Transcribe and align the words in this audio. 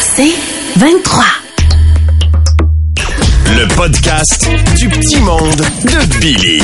C'est 0.00 0.34
23. 0.76 1.24
Le 3.56 3.68
podcast 3.74 4.48
du 4.76 4.88
petit 4.88 5.20
monde 5.20 5.56
de 5.84 6.18
Billy. 6.18 6.62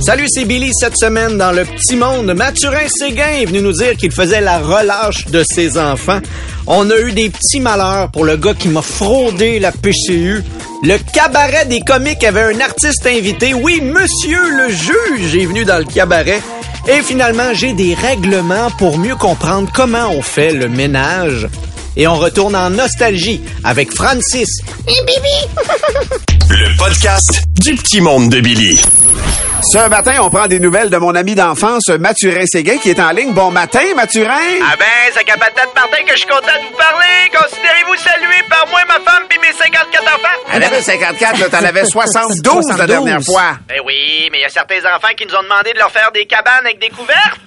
Salut, 0.00 0.26
c'est 0.28 0.44
Billy. 0.44 0.70
Cette 0.72 0.96
semaine, 0.96 1.36
dans 1.36 1.52
le 1.52 1.64
petit 1.64 1.96
monde, 1.96 2.32
Mathurin 2.34 2.86
Séguin 2.88 3.40
est 3.40 3.46
venu 3.46 3.60
nous 3.60 3.72
dire 3.72 3.96
qu'il 3.96 4.12
faisait 4.12 4.40
la 4.40 4.58
relâche 4.58 5.26
de 5.26 5.42
ses 5.42 5.78
enfants. 5.78 6.20
On 6.68 6.88
a 6.90 6.98
eu 6.98 7.12
des 7.12 7.30
petits 7.30 7.60
malheurs 7.60 8.10
pour 8.10 8.24
le 8.24 8.36
gars 8.36 8.54
qui 8.54 8.68
m'a 8.68 8.82
fraudé 8.82 9.58
la 9.58 9.72
PCU. 9.72 10.42
Le 10.82 10.98
cabaret 11.12 11.66
des 11.66 11.80
comiques 11.80 12.22
avait 12.24 12.54
un 12.54 12.60
artiste 12.60 13.06
invité. 13.06 13.54
Oui, 13.54 13.80
monsieur 13.80 14.50
le 14.50 14.68
juge 14.68 15.36
est 15.36 15.46
venu 15.46 15.64
dans 15.64 15.78
le 15.78 15.84
cabaret. 15.84 16.40
Et 16.88 17.02
finalement, 17.02 17.52
j'ai 17.52 17.72
des 17.72 17.94
règlements 17.94 18.70
pour 18.78 18.98
mieux 18.98 19.16
comprendre 19.16 19.70
comment 19.74 20.08
on 20.10 20.22
fait 20.22 20.52
le 20.52 20.68
ménage. 20.68 21.48
Et 21.96 22.06
on 22.06 22.14
retourne 22.16 22.54
en 22.54 22.70
nostalgie 22.70 23.40
avec 23.64 23.92
Francis. 23.94 24.48
Le 26.48 26.76
podcast 26.78 27.42
du 27.58 27.74
petit 27.74 28.00
monde 28.00 28.28
de 28.30 28.40
Billy. 28.40 28.80
Ce 29.62 29.88
matin, 29.88 30.12
on 30.20 30.28
prend 30.30 30.46
des 30.46 30.60
nouvelles 30.60 30.90
de 30.90 30.96
mon 30.98 31.14
ami 31.14 31.34
d'enfance, 31.34 31.88
Mathurin 31.88 32.44
Séguin, 32.46 32.76
qui 32.78 32.90
est 32.90 33.00
en 33.00 33.10
ligne. 33.10 33.32
Bon 33.32 33.50
matin, 33.50 33.80
Mathurin! 33.96 34.60
Ah 34.62 34.76
ben, 34.78 34.84
c'est 35.14 35.24
qu'à 35.24 35.36
patate 35.38 35.74
Martin 35.74 36.04
que 36.06 36.12
je 36.12 36.18
suis 36.18 36.28
content 36.28 36.46
de 36.46 36.68
vous 36.70 36.76
parler. 36.76 37.30
Considérez-vous 37.32 37.96
salué 37.96 38.42
par 38.50 38.66
moi, 38.68 38.80
ma 38.86 38.94
femme 39.10 39.22
puis 39.28 39.38
mes 39.40 39.52
54 39.56 40.02
enfants? 40.02 40.52
Elle 40.52 40.62
avait 40.62 40.82
54, 40.82 41.38
là, 41.40 41.48
t'en 41.48 41.64
avais 41.64 41.84
72, 41.90 42.54
la 42.68 42.76
72. 42.76 42.86
dernière 42.86 43.22
fois. 43.22 43.56
Ben 43.66 43.80
oui, 43.84 44.28
mais 44.30 44.38
il 44.38 44.42
y 44.42 44.44
a 44.44 44.50
certains 44.50 44.80
enfants 44.94 45.14
qui 45.16 45.26
nous 45.26 45.34
ont 45.34 45.42
demandé 45.42 45.72
de 45.72 45.78
leur 45.78 45.90
faire 45.90 46.12
des 46.12 46.26
cabanes 46.26 46.64
avec 46.66 46.78
des 46.78 46.90
couvertes. 46.90 47.40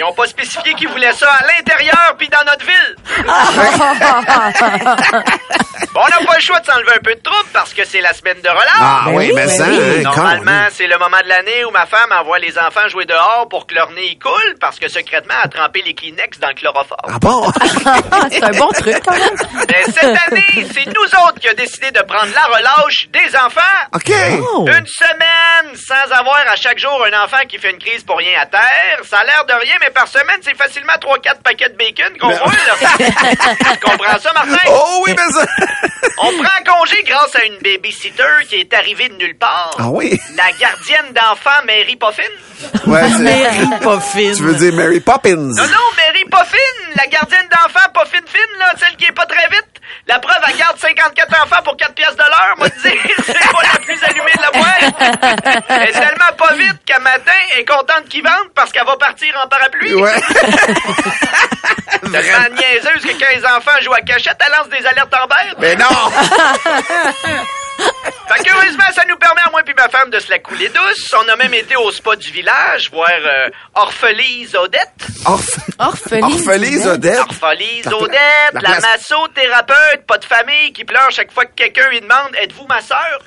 Ils 0.00 0.04
ont 0.04 0.14
pas 0.14 0.26
spécifié 0.26 0.72
qu'ils 0.72 0.88
voulaient 0.88 1.12
ça 1.12 1.30
à 1.30 1.44
l'intérieur 1.44 2.14
puis 2.16 2.26
dans 2.30 2.42
notre 2.46 2.64
ville. 2.64 2.96
bon, 5.94 6.00
on 6.00 6.08
n'a 6.08 6.26
pas 6.26 6.34
le 6.36 6.40
choix 6.40 6.60
de 6.60 6.66
s'enlever 6.66 6.92
un 6.96 7.02
peu 7.02 7.14
de 7.14 7.20
trouble 7.20 7.48
parce 7.52 7.74
que 7.74 7.84
c'est 7.84 8.00
la 8.00 8.12
semaine 8.12 8.40
de 8.42 8.48
relâche. 8.48 8.80
Ah 8.80 9.04
oui, 9.08 9.32
mais 9.34 9.48
ça, 9.48 9.64
hein, 9.64 10.02
Normalement, 10.02 10.66
c'est 10.70 10.86
le 10.86 10.98
moment 10.98 11.18
de 11.22 11.28
l'année 11.28 11.64
où 11.64 11.70
ma 11.70 11.86
femme 11.86 12.12
envoie 12.12 12.38
les 12.38 12.58
enfants 12.58 12.88
jouer 12.88 13.04
dehors 13.06 13.46
pour 13.50 13.66
que 13.66 13.74
leur 13.74 13.90
nez 13.92 14.06
y 14.06 14.18
coule 14.18 14.54
parce 14.60 14.78
que 14.78 14.88
secrètement, 14.88 15.34
elle 15.42 15.46
a 15.46 15.48
trempé 15.48 15.82
les 15.84 15.94
Kleenex 15.94 16.38
dans 16.38 16.48
le 16.48 16.54
chloroforme. 16.54 17.00
Ah 17.08 17.18
bon? 17.20 17.50
C'est 18.30 18.42
un 18.42 18.50
bon 18.50 18.68
truc, 18.68 18.96
quand 19.04 19.14
même. 19.18 19.36
Mais 19.68 19.82
cette 19.84 20.04
année, 20.28 20.66
c'est 20.72 20.86
nous 20.86 21.04
autres 21.26 21.38
qui 21.40 21.48
avons 21.48 21.56
décidé 21.56 21.90
de 21.90 22.00
prendre 22.02 22.32
la 22.34 22.44
relâche 22.56 23.08
des 23.10 23.36
enfants. 23.36 23.60
OK. 23.94 24.12
Oh. 24.54 24.66
Une 24.68 24.86
semaine 24.86 25.74
sans 25.74 26.12
avoir 26.12 26.38
à 26.50 26.56
chaque 26.56 26.78
jour 26.78 27.04
un 27.04 27.24
enfant 27.24 27.38
qui 27.48 27.58
fait 27.58 27.70
une 27.70 27.78
crise 27.78 28.04
pour 28.04 28.18
rien 28.18 28.40
à 28.40 28.46
terre. 28.46 29.00
Ça 29.04 29.18
a 29.18 29.24
l'air 29.24 29.44
de 29.46 29.52
rien, 29.54 29.74
mais 29.80 29.90
par 29.90 30.06
semaine, 30.08 30.40
c'est 30.42 30.56
facilement 30.56 30.92
3-4 30.94 31.42
paquets 31.42 31.68
de 31.68 31.76
bacon 31.76 32.16
qu'on 32.18 32.28
roule. 32.28 32.52
là. 32.66 32.74
tu 33.72 33.80
comprends 33.80 34.18
ça, 34.18 34.32
Martin? 34.32 34.58
Oh 34.68 35.02
oui, 35.06 35.14
mais 35.16 35.32
ça... 35.32 35.46
On 36.18 36.32
prend 36.42 36.74
congé 36.78 37.02
grâce 37.04 37.34
à 37.36 37.44
une 37.44 37.56
babysitter 37.58 38.44
qui 38.48 38.56
est 38.56 38.74
arrivée 38.74 39.08
de 39.08 39.14
nulle 39.14 39.36
part. 39.38 39.70
Ah 39.78 39.88
oui? 39.88 40.18
La 40.36 40.50
gardienne 40.58 41.12
d'enfants 41.14 41.64
Mary 41.66 41.96
Poffin. 41.96 42.22
Ouais, 42.86 43.02
c'est- 43.08 43.18
Mary 43.18 43.66
pas 43.82 44.00
fine. 44.00 44.36
tu 44.36 44.42
veux 44.42 44.54
dire 44.54 44.72
Mary 44.74 45.00
Poppins? 45.00 45.34
Non, 45.36 45.62
non, 45.64 45.86
Mary 45.96 46.24
Poffin, 46.30 46.56
la 46.96 47.06
gardienne 47.06 47.48
d'enfants 47.50 47.88
Poffin 47.94 48.18
Fine, 48.26 48.58
là, 48.58 48.72
celle 48.78 48.96
qui 48.96 49.06
est 49.06 49.12
pas 49.12 49.26
très 49.26 49.48
vite. 49.48 49.64
La 50.06 50.18
preuve, 50.18 50.36
elle 50.48 50.56
garde 50.56 50.78
54 50.78 51.42
enfants 51.44 51.62
pour 51.64 51.76
4 51.76 51.94
pièces 51.94 52.12
de 52.16 52.18
l'heure. 52.22 52.54
Moi, 52.58 52.68
dire, 52.68 52.92
c'est 53.24 53.32
pas 53.32 53.62
la 53.72 53.78
plus 53.80 54.04
allumée 54.04 54.32
de 54.36 54.42
la 54.42 54.50
boîte. 54.50 55.64
Elle 55.68 55.88
est 55.88 55.92
tellement 55.92 56.36
pas 56.36 56.54
vite 56.54 56.76
qu'à 56.86 56.98
matin, 57.00 57.32
elle 57.54 57.60
est 57.60 57.64
contente 57.64 58.08
qu'ils 58.08 58.22
vendent 58.22 58.52
parce 58.54 58.70
qu'elle 58.72 58.84
va 58.86 58.96
partir 58.96 59.34
en 59.42 59.48
parapluie. 59.48 59.94
Ouais. 59.94 60.12
Tellement 62.00 62.54
niaiseuse 62.54 63.02
que 63.02 63.18
quand 63.18 63.30
les 63.34 63.44
enfants 63.44 63.80
jouent 63.80 63.94
à 63.94 64.00
cachette, 64.00 64.38
elle 64.44 64.52
lance 64.52 64.68
des 64.68 64.86
alertes 64.86 65.14
en 65.14 65.26
vert. 65.26 65.54
Mais 65.58 65.76
non! 65.76 65.86
Fait 68.28 68.44
que 68.44 68.52
heureusement, 68.52 68.84
ça 68.94 69.02
nous 69.08 69.16
permet 69.16 69.40
à 69.44 69.50
moi 69.50 69.62
et 69.66 69.74
ma 69.74 69.88
femme 69.88 70.10
de 70.10 70.18
se 70.18 70.30
la 70.30 70.38
couler 70.38 70.68
douce. 70.68 71.14
On 71.18 71.28
a 71.28 71.36
même 71.36 71.54
été 71.54 71.76
au 71.76 71.90
spa 71.90 72.14
du 72.16 72.30
village, 72.30 72.90
voir 72.90 73.08
euh, 73.10 73.48
Orphelise 73.74 74.54
Odette. 74.54 74.92
Orph... 75.24 75.58
Orpheline. 75.78 76.24
Orphelise 76.24 76.86
Odette. 76.86 77.18
Orphelise 77.18 77.86
Odette, 77.86 78.52
la 78.54 78.60
la, 78.60 78.80
massothérapeute, 78.80 80.06
pas 80.06 80.18
de 80.18 80.24
famille, 80.24 80.72
qui 80.72 80.84
pleure 80.84 81.10
chaque 81.10 81.32
fois 81.32 81.44
que 81.46 81.54
quelqu'un 81.54 81.88
lui 81.88 82.00
demande 82.00 82.34
«Êtes-vous 82.42 82.66
ma 82.66 82.80
sœur?» 82.80 83.20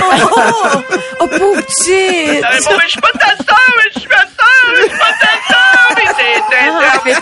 Oh, 0.00 0.82
oh, 1.20 1.26
pauvre. 1.26 1.62
Elle 1.88 2.44
répond, 2.44 2.76
Mais 2.76 2.84
je 2.84 2.88
suis 2.88 3.00
pas 3.00 3.12
ta 3.18 3.36
sœur, 3.36 3.68
mais 3.76 3.90
je 3.94 4.00
suis 4.00 4.08
ma 4.08 4.16
sœur, 4.16 4.74
je 4.76 4.82
suis 4.82 4.98
pas 4.98 5.12
ta 5.20 5.32
sœur, 5.48 5.78
mais 5.96 6.06
c'est 6.16 6.34
interminable. 6.40 7.18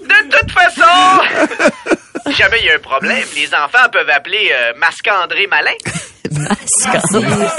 De 0.00 0.18
toute 0.38 0.50
façon, 0.52 0.96
si 2.26 2.32
jamais 2.34 2.58
il 2.60 2.66
y 2.66 2.70
a 2.70 2.74
un 2.74 2.78
problème, 2.78 3.26
les 3.36 3.54
enfants 3.54 3.88
peuvent 3.92 4.10
appeler 4.10 4.52
euh, 4.54 4.72
Malin. 5.48 5.72
C'est 6.30 6.90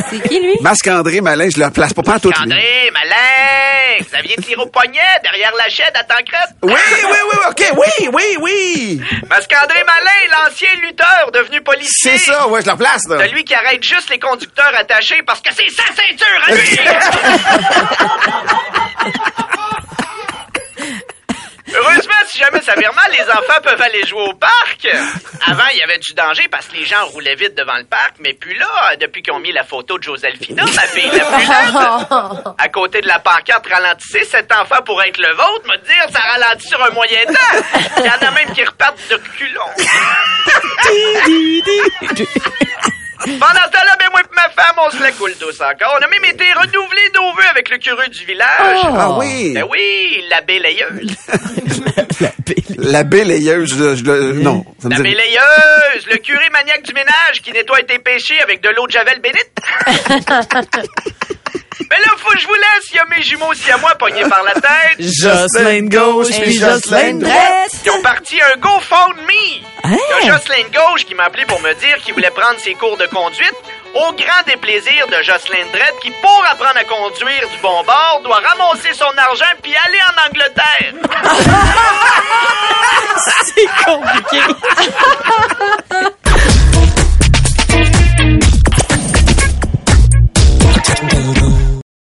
c'est 0.09 0.28
qui, 0.28 0.40
lui? 0.40 0.56
Masque-André 0.62 1.22
Malin, 1.22 1.50
je 1.56 1.59
le 1.62 1.70
place 1.70 1.94
pas 1.94 2.02
pas 2.02 2.20
tout. 2.20 2.31
André 2.42 2.90
Malin! 2.92 3.98
Vous 4.00 4.16
aviez 4.16 4.36
tiré 4.38 4.59
au 4.62 4.66
poignet 4.66 5.00
derrière 5.24 5.52
la 5.56 5.70
chaîne 5.70 5.94
à 5.94 6.03
Tancrète? 6.03 6.56
Oui, 6.64 6.74
oui, 6.74 7.18
oui, 7.31 7.38
OK, 7.50 7.64
oui, 7.78 8.09
oui, 8.12 8.38
oui! 8.42 9.02
Masque-André 9.30 9.84
Malin, 9.86 10.46
l'ancien 10.46 10.70
lutteur 10.81 11.31
devenu 11.31 11.62
policier. 11.62 12.18
C'est 12.18 12.31
ça, 12.31 12.48
ouais, 12.48 12.62
je 12.62 12.66
le 12.66 12.72
replace, 12.72 13.08
là. 13.08 13.20
Celui 13.28 13.44
qui 13.44 13.53
arrête 13.53 13.84
juste 13.84 14.09
les 14.09 14.20
conducteurs 14.20 14.74
attachés 14.76 15.22
parce 15.26 15.42
que 15.42 15.53
c'est 15.53 15.70
sa 15.70 15.86
ceinture 15.94 16.44
à 16.47 16.52
lui! 16.56 16.80
Heureusement, 21.78 22.13
si 22.28 22.38
jamais 22.40 22.62
ça 22.62 22.75
vire 22.75 22.94
mal, 22.94 23.12
les 23.12 23.30
enfants 23.30 23.62
peuvent 23.63 23.81
aller 23.81 24.06
jouer 24.06 24.22
au 24.22 24.34
parc. 24.34 24.88
Avant, 25.47 25.63
il 25.74 25.80
y 25.80 25.84
avait 25.84 25.97
du 26.00 26.13
danger 26.13 26.47
parce 26.50 26.68
que 26.68 26.75
les 26.75 26.86
gens 26.86 27.06
roulaient 27.08 27.36
vite 27.36 27.56
devant 27.56 27.78
le 27.78 27.86
parc, 27.86 28.16
mais 28.19 28.34
puis 28.34 28.58
là, 28.58 28.96
depuis 29.00 29.22
qu'ils 29.22 29.34
ont 29.34 29.40
mis 29.40 29.52
la 29.52 29.63
photo 29.63 29.97
de 29.97 30.03
Joselphina, 30.03 30.64
ma 30.64 30.81
fille 30.81 31.09
la 31.12 31.25
plus 31.25 31.46
laide, 31.46 31.75
à 32.58 32.69
côté 32.69 33.02
de 33.02 33.08
la 33.08 33.19
pancarte 33.19 33.68
ralentissez, 33.68 34.24
cet 34.25 34.52
enfant 34.52 34.81
pourrait 34.85 35.09
être 35.09 35.19
le 35.19 35.34
vôtre, 35.34 35.68
me 35.68 35.78
dire, 35.78 36.06
ça 36.12 36.19
ralentit 36.19 36.68
sur 36.68 36.81
un 36.84 36.91
moyen 36.91 37.25
temps. 37.25 37.80
Il 37.97 38.06
y 38.06 38.09
en 38.09 38.28
a 38.28 38.31
même 38.31 38.53
qui 38.53 38.64
repartent 38.64 39.00
de 39.09 39.16
reculons. 39.16 39.62
Pendant 43.20 43.64
ce 43.66 43.72
temps-là, 43.72 43.96
ben 44.00 44.08
moi 44.12 44.22
et 44.22 44.36
ma 44.36 44.50
femme, 44.64 44.76
on 44.86 44.90
se 44.90 45.02
la 45.02 45.12
coule 45.12 45.34
tous 45.40 45.62
encore. 45.62 45.98
On 46.00 46.03
a 46.03 46.08
même 46.08 46.26
été 46.26 46.44
renouvelés 46.53 47.12
nos 47.16 47.34
vœux 47.34 47.48
avec 47.50 47.70
le 47.70 47.78
curé 47.78 48.08
du 48.09 48.26
village. 48.26 48.48
Ah 48.84 49.12
oui! 49.18 49.53
Ben 49.53 49.66
oui, 49.70 50.24
la 50.30 50.42
bélayeuse. 50.42 51.16
La 52.78 53.03
bélayeuse, 53.03 53.70
je, 53.76 53.96
je, 53.96 54.03
le- 54.03 54.34
non. 54.34 54.64
Ça 54.80 54.88
me 54.90 54.92
La 54.92 54.98
dit- 54.98 55.03
bélayeuse, 55.03 56.08
le 56.09 56.18
curé 56.18 56.50
maniaque 56.52 56.84
du 56.84 56.94
ménage 56.94 57.42
qui 57.44 57.52
nettoie 57.52 57.81
tes 57.84 58.00
péchés 58.00 58.40
avec 58.42 58.62
de 58.62 58.70
l'eau 58.70 58.86
de 58.86 58.92
javel 58.92 59.20
bénite. 59.22 59.52
Mais 61.80 61.97
là, 61.97 62.12
faut 62.18 62.31
que 62.31 62.40
je 62.40 62.47
vous 62.47 62.53
laisse, 62.53 62.90
il 62.91 62.96
y 62.96 63.00
a 63.00 63.06
mes 63.06 63.22
jumeaux 63.22 63.47
aussi 63.52 63.69
à 63.72 63.78
moi 63.78 63.96
pognés 63.96 64.28
par 64.28 64.44
la 64.44 64.53
tête. 64.53 64.97
Jocelyn 65.00 65.88
gauche 65.88 66.29
Et 66.32 66.41
puis 66.41 66.53
Jocelyne 66.53 66.79
Jocelyn 66.82 67.14
droite. 67.20 67.35
Drette. 67.35 67.82
Ils 67.85 67.91
ont 67.91 68.02
parti 68.02 68.41
un 68.41 68.58
GoFundMe. 68.58 69.61
Il 69.85 69.91
y 69.91 70.29
a 70.29 70.34
Jocelyn 70.34 70.67
Gauche 70.73 71.05
qui 71.05 71.14
m'a 71.14 71.26
appelé 71.26 71.46
pour 71.46 71.59
me 71.61 71.73
dire 71.76 71.97
qu'il 72.03 72.14
voulait 72.14 72.32
prendre 72.32 72.59
ses 72.59 72.73
cours 72.73 72.97
de 72.97 73.05
conduite 73.08 73.53
au 73.94 74.11
grand 74.14 74.44
déplaisir 74.47 75.08
de 75.08 75.22
Jocelyn 75.22 75.66
Dredd 75.72 75.94
qui, 76.02 76.11
pour 76.22 76.44
apprendre 76.52 76.78
à 76.78 76.84
conduire 76.84 77.47
du 77.50 77.58
bon 77.61 77.84
bord, 77.84 78.22
doit 78.23 78.40
ramasser 78.40 78.94
son 78.94 79.05
argent 79.17 79.46
puis 79.61 79.73
aller 79.85 80.00
en 80.09 80.16
Angleterre. 80.29 80.94
C'est 83.46 83.70
compliqué. 83.85 84.41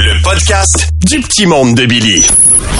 Le 0.00 0.22
podcast 0.22 0.90
du 1.04 1.18
petit 1.20 1.44
monde 1.44 1.74
de 1.74 1.84
Billy. 1.84 2.24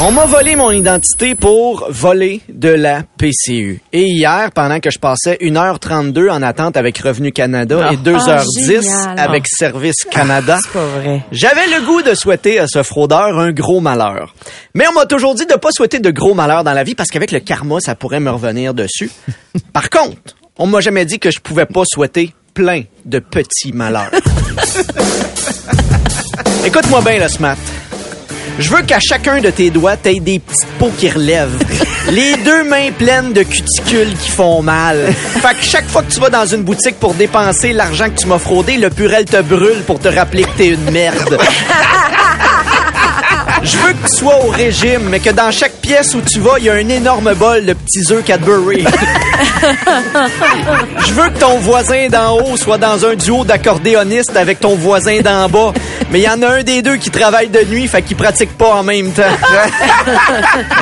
On 0.00 0.12
m'a 0.12 0.24
volé 0.26 0.54
mon 0.54 0.70
identité 0.70 1.34
pour 1.34 1.88
voler 1.90 2.40
de 2.48 2.68
la 2.68 3.02
PCU. 3.02 3.80
Et 3.92 4.04
hier, 4.04 4.52
pendant 4.54 4.78
que 4.78 4.88
je 4.90 5.00
passais 5.00 5.36
1h32 5.40 6.30
en 6.30 6.42
attente 6.42 6.76
avec 6.76 6.96
Revenu 6.98 7.32
Canada 7.32 7.90
et 7.92 7.96
2h10 7.96 8.66
génial. 8.84 9.18
avec 9.18 9.48
Service 9.48 10.04
Canada, 10.08 10.60
C'est 10.62 10.70
pas 10.72 10.86
vrai. 10.86 11.22
j'avais 11.32 11.66
le 11.66 11.84
goût 11.84 12.02
de 12.02 12.14
souhaiter 12.14 12.60
à 12.60 12.66
ce 12.68 12.84
fraudeur 12.84 13.36
un 13.38 13.50
gros 13.50 13.80
malheur. 13.80 14.34
Mais 14.74 14.86
on 14.86 14.92
m'a 14.92 15.06
toujours 15.06 15.34
dit 15.34 15.46
de 15.46 15.54
pas 15.54 15.70
souhaiter 15.72 15.98
de 15.98 16.10
gros 16.12 16.34
malheurs 16.34 16.62
dans 16.62 16.72
la 16.72 16.84
vie 16.84 16.94
parce 16.94 17.10
qu'avec 17.10 17.32
le 17.32 17.40
karma, 17.40 17.80
ça 17.80 17.96
pourrait 17.96 18.20
me 18.20 18.30
revenir 18.30 18.74
dessus. 18.74 19.10
Par 19.72 19.90
contre, 19.90 20.36
on 20.56 20.68
m'a 20.68 20.80
jamais 20.80 21.04
dit 21.04 21.18
que 21.18 21.32
je 21.32 21.40
pouvais 21.40 21.66
pas 21.66 21.82
souhaiter 21.84 22.32
plein 22.54 22.82
de 23.04 23.18
petits 23.18 23.72
malheurs. 23.72 24.10
Écoute-moi 26.64 27.00
bien, 27.00 27.18
le 27.18 27.28
smart. 27.28 27.56
Je 28.58 28.70
veux 28.70 28.82
qu'à 28.82 28.98
chacun 29.00 29.40
de 29.40 29.50
tes 29.50 29.70
doigts, 29.70 29.96
t'aies 29.96 30.18
des 30.18 30.40
petites 30.40 30.68
peaux 30.78 30.90
qui 30.98 31.08
relèvent. 31.08 31.56
Les 32.10 32.36
deux 32.38 32.64
mains 32.64 32.90
pleines 32.90 33.32
de 33.32 33.42
cuticules 33.42 34.14
qui 34.18 34.30
font 34.30 34.62
mal. 34.62 35.12
Fait 35.12 35.54
que 35.54 35.62
chaque 35.62 35.86
fois 35.86 36.02
que 36.02 36.10
tu 36.12 36.18
vas 36.18 36.30
dans 36.30 36.46
une 36.46 36.62
boutique 36.62 36.98
pour 36.98 37.14
dépenser 37.14 37.72
l'argent 37.72 38.06
que 38.06 38.18
tu 38.20 38.26
m'as 38.26 38.38
fraudé, 38.38 38.76
le 38.76 38.90
purel 38.90 39.24
te 39.26 39.40
brûle 39.42 39.82
pour 39.86 40.00
te 40.00 40.08
rappeler 40.08 40.42
que 40.42 40.56
t'es 40.56 40.68
une 40.68 40.90
merde. 40.90 41.38
Je 43.70 43.76
veux 43.76 43.92
que 43.92 44.08
tu 44.08 44.16
sois 44.16 44.42
au 44.46 44.48
régime, 44.48 45.10
mais 45.10 45.20
que 45.20 45.28
dans 45.28 45.50
chaque 45.50 45.74
pièce 45.82 46.14
où 46.14 46.22
tu 46.22 46.40
vas, 46.40 46.58
il 46.58 46.64
y 46.64 46.70
a 46.70 46.74
un 46.74 46.88
énorme 46.88 47.34
bol 47.34 47.66
de 47.66 47.74
petits 47.74 48.10
œufs 48.10 48.24
Cadbury. 48.24 48.82
Je 51.06 51.12
veux 51.12 51.28
que 51.28 51.38
ton 51.38 51.58
voisin 51.58 52.08
d'en 52.08 52.38
haut 52.38 52.56
soit 52.56 52.78
dans 52.78 53.04
un 53.04 53.14
duo 53.14 53.44
d'accordéonistes 53.44 54.34
avec 54.36 54.60
ton 54.60 54.74
voisin 54.74 55.20
d'en 55.20 55.50
bas. 55.50 55.74
Mais 56.10 56.20
il 56.20 56.22
y 56.22 56.28
en 56.28 56.40
a 56.42 56.48
un 56.48 56.62
des 56.62 56.80
deux 56.80 56.96
qui 56.96 57.10
travaille 57.10 57.48
de 57.48 57.62
nuit, 57.64 57.86
fait 57.88 58.00
qu'il 58.00 58.16
pratique 58.16 58.56
pas 58.56 58.76
en 58.76 58.82
même 58.82 59.12
temps. 59.12 59.22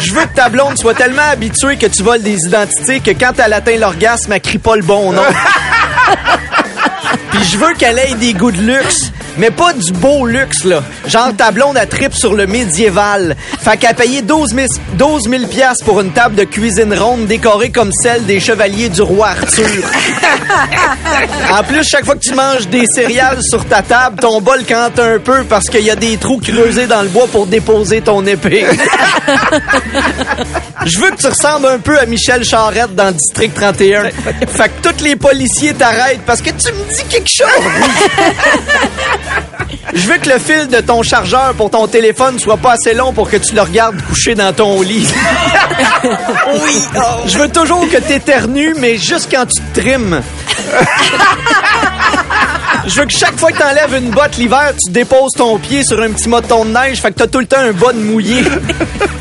Je 0.00 0.12
veux 0.12 0.22
que 0.22 0.36
ta 0.36 0.48
blonde 0.48 0.78
soit 0.78 0.94
tellement 0.94 1.28
habituée 1.28 1.78
que 1.78 1.86
tu 1.86 2.04
voles 2.04 2.22
des 2.22 2.38
identités 2.46 3.00
que 3.00 3.10
quand 3.10 3.32
elle 3.44 3.52
atteint 3.52 3.78
l'orgasme, 3.78 4.32
elle 4.32 4.40
crie 4.40 4.58
pas 4.58 4.76
le 4.76 4.82
bon 4.82 5.12
nom. 5.12 5.22
Puis 7.30 7.44
je 7.44 7.58
veux 7.58 7.74
qu'elle 7.74 7.98
ait 7.98 8.14
des 8.14 8.32
goûts 8.32 8.52
de 8.52 8.60
luxe, 8.60 9.10
mais 9.38 9.50
pas 9.50 9.72
du 9.72 9.92
beau 9.92 10.26
luxe, 10.26 10.64
là. 10.64 10.82
Genre, 11.06 11.34
ta 11.36 11.50
blonde, 11.50 11.76
elle 11.80 11.88
tripe 11.88 12.14
sur 12.14 12.34
le 12.34 12.46
médiéval. 12.46 13.36
Fait 13.60 13.84
a 13.86 13.94
payé 13.94 14.22
12 14.22 14.54
000, 14.54 14.66
12 14.94 15.22
000 15.28 15.46
piastres 15.46 15.84
pour 15.84 16.00
une 16.00 16.12
table 16.12 16.34
de 16.34 16.44
cuisine 16.44 16.94
ronde 16.94 17.26
décorée 17.26 17.70
comme 17.70 17.90
celle 17.92 18.24
des 18.24 18.40
chevaliers 18.40 18.88
du 18.88 19.02
roi 19.02 19.28
Arthur. 19.28 19.66
en 21.58 21.62
plus, 21.64 21.84
chaque 21.88 22.04
fois 22.04 22.14
que 22.14 22.20
tu 22.20 22.34
manges 22.34 22.68
des 22.68 22.84
céréales 22.86 23.42
sur 23.42 23.64
ta 23.66 23.82
table, 23.82 24.18
ton 24.20 24.40
bol 24.40 24.64
cante 24.64 24.98
un 24.98 25.18
peu 25.18 25.44
parce 25.44 25.68
qu'il 25.68 25.82
y 25.82 25.90
a 25.90 25.96
des 25.96 26.16
trous 26.16 26.38
creusés 26.38 26.86
dans 26.86 27.02
le 27.02 27.08
bois 27.08 27.26
pour 27.26 27.46
déposer 27.46 28.00
ton 28.00 28.24
épée. 28.26 28.66
Je 30.86 30.98
veux 31.00 31.10
que 31.10 31.16
tu 31.16 31.26
ressembles 31.26 31.66
un 31.66 31.78
peu 31.80 31.98
à 31.98 32.06
Michel 32.06 32.44
Charette 32.44 32.94
dans 32.94 33.10
District 33.10 33.52
31. 33.52 34.04
Fait 34.46 34.68
que 34.68 34.88
tous 34.88 35.02
les 35.02 35.16
policiers 35.16 35.74
t'arrêtent 35.74 36.20
parce 36.24 36.40
que 36.40 36.50
tu 36.50 36.72
me 36.72 36.94
dis 36.94 37.04
quelque 37.08 37.28
chose. 37.28 37.48
Je 39.92 40.06
veux 40.06 40.18
que 40.18 40.28
le 40.28 40.38
fil 40.38 40.68
de 40.68 40.80
ton 40.80 41.02
chargeur 41.02 41.54
pour 41.54 41.70
ton 41.70 41.88
téléphone 41.88 42.38
soit 42.38 42.56
pas 42.56 42.72
assez 42.72 42.94
long 42.94 43.12
pour 43.12 43.28
que 43.28 43.36
tu 43.36 43.54
le 43.56 43.62
regardes 43.62 44.00
couché 44.02 44.36
dans 44.36 44.52
ton 44.52 44.80
lit. 44.82 45.08
oui. 46.04 46.82
Je 47.26 47.36
veux 47.38 47.48
toujours 47.48 47.88
que 47.90 47.96
t'éternues, 47.96 48.74
mais 48.78 48.96
juste 48.96 49.28
quand 49.30 49.46
tu 49.46 49.60
te 49.60 49.80
trimes. 49.80 50.22
Je 52.86 53.00
veux 53.00 53.06
que 53.06 53.12
chaque 53.12 53.36
fois 53.36 53.50
que 53.50 53.58
t'enlèves 53.58 53.94
une 53.98 54.10
botte 54.10 54.36
l'hiver, 54.36 54.72
tu 54.82 54.92
déposes 54.92 55.32
ton 55.32 55.58
pied 55.58 55.82
sur 55.82 56.00
un 56.00 56.10
petit 56.12 56.28
moton 56.28 56.64
de 56.64 56.70
neige, 56.70 57.00
fait 57.00 57.10
que 57.10 57.18
t'as 57.18 57.26
tout 57.26 57.40
le 57.40 57.46
temps 57.46 57.58
un 57.58 57.72
bas 57.72 57.92
de 57.92 57.98
mouillé. 57.98 58.44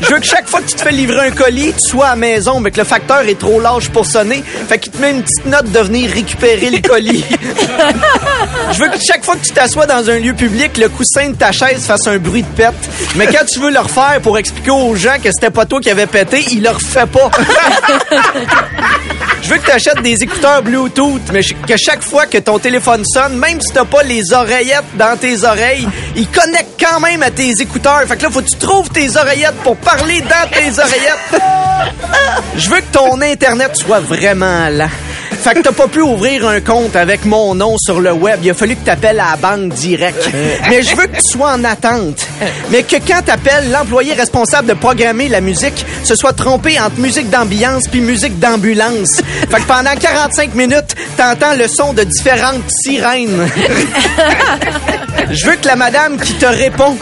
Je 0.02 0.06
veux 0.06 0.20
que 0.20 0.26
chaque 0.26 0.48
fois 0.48 0.60
que 0.60 0.66
tu 0.68 0.76
te 0.76 0.82
fais 0.82 0.92
livrer 0.92 1.26
un 1.26 1.30
colis, 1.32 1.72
tu 1.72 1.90
sois 1.90 2.06
à 2.06 2.10
la 2.10 2.16
maison, 2.16 2.60
mais 2.60 2.70
que 2.70 2.78
le 2.78 2.84
facteur 2.84 3.22
est 3.22 3.38
trop 3.38 3.60
large 3.60 3.90
pour 3.90 4.06
sonner, 4.06 4.44
fait 4.68 4.78
qu'il 4.78 4.92
te 4.92 4.98
met 4.98 5.10
une 5.10 5.22
petite 5.22 5.46
note 5.46 5.70
de 5.72 5.78
venir 5.80 6.10
récupérer 6.12 6.70
le 6.70 6.78
colis. 6.78 7.24
Je 8.72 8.78
veux 8.78 8.88
que 8.88 8.98
chaque 9.04 9.24
fois 9.24 9.34
que 9.34 9.44
tu 9.44 9.52
t'assois 9.52 9.86
dans 9.86 10.08
un 10.08 10.18
lieu 10.20 10.34
public, 10.34 10.78
le 10.78 10.88
coussin 10.88 11.30
de 11.30 11.34
ta 11.34 11.50
chaise 11.50 11.84
fasse 11.84 12.06
un 12.06 12.18
bruit 12.18 12.42
de 12.42 12.48
pète. 12.48 12.74
Mais 13.16 13.26
quand 13.26 13.44
tu 13.46 13.58
veux 13.58 13.70
le 13.70 13.80
refaire 13.80 14.20
pour 14.22 14.38
expliquer 14.38 14.70
aux 14.70 14.94
gens 14.94 15.16
que 15.22 15.30
c'était 15.32 15.50
pas 15.50 15.66
toi 15.66 15.80
qui 15.80 15.90
avais 15.90 16.06
pété, 16.06 16.44
il 16.52 16.62
le 16.62 16.70
refait 16.70 17.06
pas. 17.06 17.30
Je 19.42 19.50
veux 19.50 19.58
que 19.58 19.64
tu 19.66 19.70
achètes 19.70 20.02
des 20.02 20.22
écouteurs 20.22 20.62
Bluetooth, 20.62 21.22
mais 21.32 21.40
que 21.42 21.76
chaque 21.76 22.02
fois 22.02 22.26
que 22.26 22.38
ton 22.38 22.58
téléphone 22.58 23.04
sonne, 23.04 23.36
même 23.36 23.55
si 23.60 23.72
t'as 23.72 23.84
pas 23.84 24.02
les 24.02 24.32
oreillettes 24.32 24.84
dans 24.94 25.16
tes 25.16 25.44
oreilles, 25.44 25.88
il 26.14 26.28
connecte 26.28 26.80
quand 26.80 27.00
même 27.00 27.22
à 27.22 27.30
tes 27.30 27.52
écouteurs. 27.60 28.02
Fait 28.06 28.16
que 28.16 28.22
là, 28.22 28.30
faut 28.30 28.40
que 28.40 28.48
tu 28.48 28.56
trouves 28.56 28.88
tes 28.90 29.16
oreillettes 29.16 29.56
pour 29.62 29.76
parler 29.76 30.20
dans 30.20 30.48
tes 30.50 30.78
oreillettes. 30.78 31.42
Je 32.56 32.70
veux 32.70 32.80
que 32.80 32.92
ton 32.92 33.20
Internet 33.20 33.76
soit 33.76 34.00
vraiment 34.00 34.68
lent. 34.68 34.90
Fait 35.30 35.54
que 35.54 35.60
t'as 35.60 35.72
pas 35.72 35.86
pu 35.86 36.00
ouvrir 36.00 36.48
un 36.48 36.60
compte 36.60 36.96
avec 36.96 37.24
mon 37.24 37.54
nom 37.54 37.76
sur 37.78 38.00
le 38.00 38.12
web. 38.12 38.40
Il 38.42 38.50
a 38.50 38.54
fallu 38.54 38.74
que 38.74 38.84
t'appelles 38.84 39.20
à 39.20 39.30
la 39.30 39.36
banque 39.36 39.72
direct. 39.74 40.28
Mais 40.68 40.82
je 40.82 40.96
veux 40.96 41.06
que 41.06 41.16
tu 41.16 41.28
sois 41.28 41.52
en 41.52 41.62
attente. 41.64 42.25
Mais 42.70 42.82
que 42.82 42.96
quand 42.96 43.22
t'appelles 43.24 43.70
l'employé 43.70 44.14
responsable 44.14 44.68
de 44.68 44.74
programmer 44.74 45.28
la 45.28 45.40
musique, 45.40 45.84
se 46.04 46.14
soit 46.14 46.32
trompé 46.32 46.78
entre 46.80 46.98
musique 46.98 47.30
d'ambiance 47.30 47.84
puis 47.88 48.00
musique 48.00 48.38
d'ambulance. 48.38 49.20
Fait 49.50 49.60
que 49.60 49.66
pendant 49.66 49.94
45 49.94 50.54
minutes, 50.54 50.94
t'entends 51.16 51.54
le 51.54 51.68
son 51.68 51.92
de 51.92 52.04
différentes 52.04 52.70
sirènes. 52.70 53.48
Je 55.30 55.46
veux 55.46 55.56
que 55.56 55.66
la 55.66 55.76
madame 55.76 56.18
qui 56.18 56.34
te 56.34 56.46
répond 56.46 56.96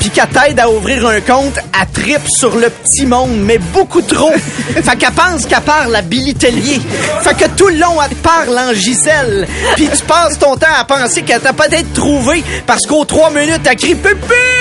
puis 0.00 0.10
qu'elle 0.10 0.28
t'aide 0.28 0.60
à 0.60 0.70
ouvrir 0.70 1.06
un 1.06 1.20
compte, 1.20 1.58
elle 1.58 2.02
tripe 2.02 2.28
sur 2.28 2.56
le 2.56 2.70
petit 2.70 3.06
monde, 3.06 3.36
mais 3.38 3.58
beaucoup 3.58 4.02
trop. 4.02 4.32
fait 4.32 4.96
qu'elle 4.96 5.12
pense 5.12 5.46
qu'elle 5.46 5.62
parle 5.62 5.96
à 5.96 6.02
Billy 6.02 6.34
Tellier. 6.34 6.80
Fait 7.22 7.34
que 7.34 7.48
tout 7.56 7.68
le 7.68 7.78
long, 7.78 8.00
elle 8.02 8.16
te 8.16 8.22
parle 8.22 8.56
en 8.58 8.72
Gisèle. 8.72 9.48
Puis 9.74 9.88
tu 9.88 10.04
passes 10.04 10.38
ton 10.38 10.56
temps 10.56 10.66
à 10.78 10.84
penser 10.84 11.22
qu'elle 11.22 11.40
t'a 11.40 11.52
peut-être 11.52 11.92
trouvé 11.92 12.44
parce 12.66 12.82
qu'aux 12.86 13.04
trois 13.04 13.30
minutes, 13.30 13.62
elle 13.68 13.76
crie 13.76 13.94
«Pépé, 13.96 14.14
là! 14.14 14.16
Pépé, 14.16 14.34
là!» 14.34 14.52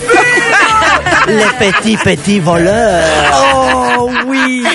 Le 1.26 1.58
petit, 1.58 1.96
petit 1.96 2.40
voleur. 2.40 3.04
Oh 3.96 4.10
oui! 4.26 4.66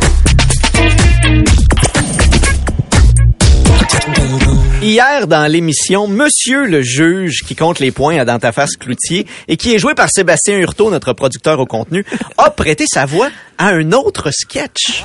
Hier, 4.84 5.26
dans 5.26 5.50
l'émission 5.50 6.08
Monsieur 6.08 6.66
le 6.66 6.82
juge, 6.82 7.42
qui 7.46 7.56
compte 7.56 7.78
les 7.78 7.90
points 7.90 8.18
à 8.18 8.26
Dans 8.26 8.38
ta 8.38 8.52
face 8.52 8.76
Cloutier, 8.76 9.26
et 9.48 9.56
qui 9.56 9.74
est 9.74 9.78
joué 9.78 9.94
par 9.94 10.10
Sébastien 10.10 10.58
Hurtaud, 10.58 10.90
notre 10.90 11.14
producteur 11.14 11.58
au 11.58 11.64
contenu, 11.64 12.04
a 12.36 12.50
prêté 12.56 12.84
sa 12.86 13.06
voix 13.06 13.30
à 13.56 13.68
un 13.68 13.92
autre 13.92 14.30
sketch. 14.30 15.02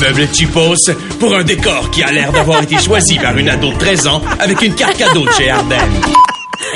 Meuble 0.00 0.26
Chipos 0.34 0.90
pour 1.20 1.32
un 1.32 1.44
décor 1.44 1.92
qui 1.92 2.02
a 2.02 2.10
l'air 2.10 2.32
d'avoir 2.32 2.60
été 2.60 2.76
choisi 2.76 3.20
par 3.20 3.38
une 3.38 3.48
ado 3.48 3.72
de 3.72 3.78
13 3.78 4.08
ans 4.08 4.20
avec 4.40 4.62
une 4.62 4.74
carte 4.74 4.96
cadeau 4.96 5.24
de 5.24 5.30
chez 5.30 5.50
Ardennes. 5.50 6.02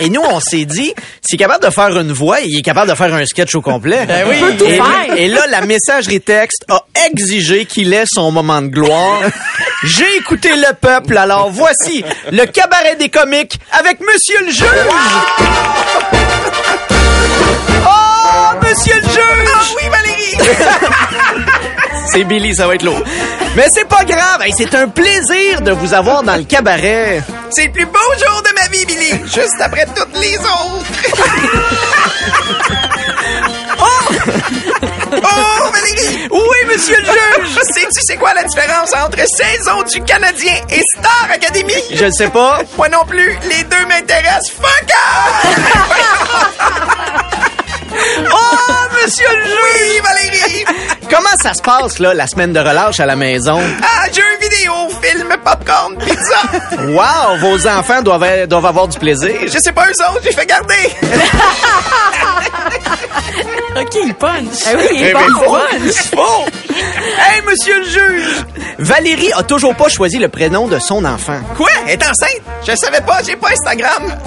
Et 0.01 0.09
nous, 0.09 0.21
on 0.23 0.41
s'est 0.41 0.65
dit, 0.65 0.93
s'il 1.23 1.35
est 1.35 1.39
capable 1.39 1.65
de 1.65 1.71
faire 1.71 1.97
une 1.99 2.13
voix, 2.13 2.41
il 2.41 2.59
est 2.59 2.63
capable 2.63 2.91
de 2.91 2.95
faire 2.97 3.13
un 3.15 3.25
sketch 3.27 3.55
au 3.55 3.61
complet. 3.61 4.07
oui. 4.29 4.37
Il 4.39 4.45
peut 4.47 4.57
tout 4.57 4.65
et, 4.71 4.77
faire. 4.77 5.17
et 5.17 5.29
là, 5.29 5.43
la 5.51 5.61
messagerie 5.63 6.21
texte 6.21 6.65
a 6.69 6.85
exigé 7.11 7.65
qu'il 7.65 7.93
ait 7.93 8.05
son 8.07 8.31
moment 8.31 8.63
de 8.63 8.69
gloire. 8.69 9.21
J'ai 9.85 10.17
écouté 10.17 10.51
le 10.57 10.75
peuple, 10.75 11.17
alors 11.17 11.51
voici 11.51 12.05
le 12.31 12.45
cabaret 12.47 12.97
des 12.97 13.09
comiques 13.09 13.59
avec 13.73 14.01
Monsieur 14.01 14.41
le 14.45 14.51
juge. 14.51 14.65
Oh, 17.85 18.57
Monsieur 18.63 18.97
le 18.97 19.03
juge! 19.03 19.49
Ah 19.55 19.63
oui, 19.77 19.89
Valérie! 19.91 21.47
c'est 22.13 22.25
Billy, 22.25 22.55
ça 22.55 22.67
va 22.67 22.75
être 22.75 22.83
lourd. 22.85 23.03
Mais 23.57 23.67
c'est 23.71 23.87
pas 23.89 24.05
grave, 24.05 24.43
hey, 24.43 24.53
c'est 24.57 24.75
un 24.75 24.89
plaisir 24.89 25.61
de 25.63 25.73
vous 25.73 25.95
avoir 25.95 26.23
dans 26.23 26.37
le 26.37 26.45
cabaret. 26.45 27.23
C'est 27.51 27.67
le 27.67 27.73
plus 27.73 27.87
beau 27.87 27.99
jour 28.19 28.43
de 28.43 28.61
ma 28.61 28.69
vie, 28.69 28.85
Billy. 28.87 29.21
Juste 29.25 29.61
après 29.61 29.87
toutes 29.95 30.17
les 30.21 30.37
autres. 30.39 30.87
Oh! 33.81 33.85
oh, 35.13 35.71
Valérie! 35.73 36.29
Oui, 36.31 36.57
monsieur 36.67 36.97
le 36.99 37.05
juge! 37.05 37.59
Sais-tu 37.75 38.01
c'est 38.03 38.17
quoi 38.17 38.35
la 38.35 38.43
différence 38.43 38.93
entre 38.93 39.19
saison 39.29 39.83
du 39.85 40.01
Canadien 40.03 40.55
et 40.71 40.83
Star 40.97 41.29
Academy? 41.33 41.75
Je 41.93 42.07
ne 42.07 42.11
sais 42.11 42.29
pas. 42.29 42.61
Moi 42.77 42.89
non 42.89 43.05
plus, 43.07 43.39
les 43.49 43.63
deux 43.65 43.87
m'intéressent. 43.87 44.51
Fuck 44.61 44.91
Oh, 48.31 48.95
monsieur 49.01 49.29
le 49.29 49.45
juge! 49.45 49.55
Oui, 49.63 50.01
Valérie! 50.03 50.38
Comment 51.19 51.37
ça 51.43 51.53
se 51.53 51.63
passe, 51.63 51.99
là, 51.99 52.15
la 52.15 52.29
semaine 52.29 52.53
de 52.53 52.61
relâche 52.61 53.01
à 53.01 53.07
la 53.07 53.17
maison? 53.17 53.59
Ah, 53.83 54.07
jeux 54.07 54.23
vidéo, 54.41 54.73
film, 55.03 55.27
popcorn, 55.45 55.97
pizza! 55.97 56.39
Wow, 56.87 57.39
vos 57.41 57.67
enfants 57.67 58.03
doivent, 58.03 58.47
doivent 58.47 58.67
avoir 58.67 58.87
du 58.87 58.97
plaisir. 59.01 59.35
Je 59.43 59.59
sais 59.59 59.73
pas 59.73 59.89
eux 59.89 60.05
autres, 60.13 60.21
j'ai 60.23 60.31
fait 60.31 60.47
garder! 60.47 60.95
OK, 63.81 63.95
il 64.05 64.15
punch. 64.15 64.65
Ah 64.67 64.71
oui, 64.77 64.87
il 64.93 65.13
bon, 65.13 65.21
punch. 65.53 66.13
Hey, 67.19 67.43
monsieur 67.47 67.79
le 67.79 67.85
juge! 67.85 68.45
Valérie 68.79 69.33
a 69.35 69.43
toujours 69.43 69.75
pas 69.75 69.89
choisi 69.89 70.19
le 70.19 70.29
prénom 70.29 70.67
de 70.69 70.79
son 70.79 71.05
enfant. 71.05 71.39
Quoi? 71.57 71.69
Elle 71.87 71.93
est 71.95 72.03
enceinte? 72.03 72.43
Je 72.67 72.75
savais 72.75 73.01
pas, 73.01 73.21
j'ai 73.27 73.37
pas 73.37 73.49
Instagram. 73.51 74.15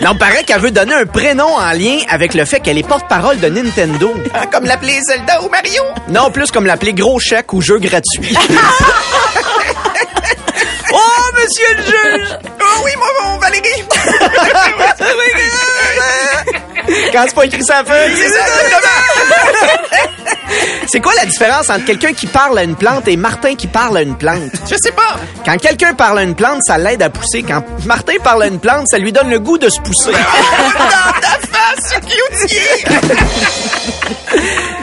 Non, 0.00 0.14
paraît 0.16 0.44
qu'elle 0.44 0.60
veut 0.60 0.70
donner 0.70 0.94
un 0.94 1.06
prénom 1.06 1.56
en 1.56 1.72
lien 1.72 1.98
avec 2.08 2.34
le 2.34 2.44
fait 2.44 2.60
qu'elle 2.60 2.78
est 2.78 2.86
porte-parole 2.86 3.38
de 3.40 3.48
Nintendo. 3.48 4.12
Ah, 4.34 4.46
Comme 4.46 4.64
l'appeler 4.64 5.00
Zelda 5.02 5.42
ou 5.42 5.48
Mario? 5.48 5.82
Non, 6.08 6.30
plus 6.30 6.50
comme 6.50 6.66
l'appeler 6.66 6.92
gros 6.92 7.18
chèque 7.18 7.52
ou 7.52 7.60
jeu 7.62 7.78
gratuit. 7.78 8.36
oh, 10.92 11.30
monsieur 11.34 11.76
le 11.76 11.82
juge! 11.82 12.38
Oh 12.60 12.80
oui, 12.84 12.90
moi, 12.96 13.08
mon 13.22 13.38
Valérie! 13.38 13.84
Quand 17.12 17.24
c'est 17.26 17.34
pas 17.34 17.44
écrit 17.46 17.64
sa 17.64 17.84
feuille. 17.84 18.14
C'est 18.16 18.28
ça. 18.28 18.44
C'est 20.88 21.00
quoi 21.00 21.12
la 21.16 21.26
différence 21.26 21.68
entre 21.68 21.84
quelqu'un 21.84 22.12
qui 22.12 22.26
parle 22.26 22.58
à 22.58 22.62
une 22.62 22.76
plante 22.76 23.08
et 23.08 23.16
Martin 23.16 23.54
qui 23.54 23.66
parle 23.66 23.96
à 23.96 24.02
une 24.02 24.16
plante? 24.16 24.52
Je 24.70 24.76
sais 24.80 24.92
pas. 24.92 25.16
Quand 25.44 25.56
quelqu'un 25.58 25.94
parle 25.94 26.20
à 26.20 26.22
une 26.22 26.34
plante, 26.34 26.60
ça 26.62 26.78
l'aide 26.78 27.02
à 27.02 27.10
pousser. 27.10 27.42
Quand 27.42 27.62
Martin 27.84 28.14
parle 28.22 28.44
à 28.44 28.46
une 28.46 28.60
plante, 28.60 28.86
ça 28.88 28.98
lui 28.98 29.12
donne 29.12 29.28
le 29.30 29.40
goût 29.40 29.58
de 29.58 29.68
se 29.68 29.80
pousser. 29.80 30.12
Dans 30.12 31.20
ta 31.20 31.38
face! 31.48 31.96